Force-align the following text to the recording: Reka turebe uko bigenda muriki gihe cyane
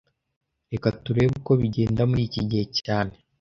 Reka 0.71 0.87
turebe 1.03 1.33
uko 1.39 1.51
bigenda 1.61 2.01
muriki 2.09 2.39
gihe 2.49 2.65
cyane 2.79 3.13